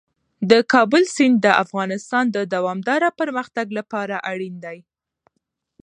د 0.51 0.53
کابل 0.73 1.03
سیند 1.15 1.37
د 1.45 1.47
افغانستان 1.63 2.25
د 2.35 2.37
دوامداره 2.53 3.09
پرمختګ 3.19 3.67
لپاره 3.77 4.15
اړین 4.31 4.55
دی. 4.65 4.77